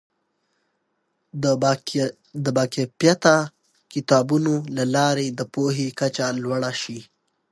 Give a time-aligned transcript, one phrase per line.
[2.45, 3.35] د باکیفیته
[3.93, 6.99] کتابونو له لارې د پوهې کچه لوړه شي.